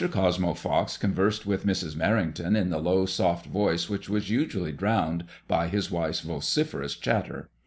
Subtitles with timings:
[0.09, 1.95] Cosmo Fox conversed with Mrs.
[1.95, 7.49] Uerrington in the low soft voice which was usually drowned by his wife's vociferous chatter.